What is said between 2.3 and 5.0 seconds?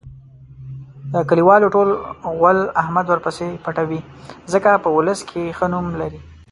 غول احمد ورپسې پټوي. ځکه په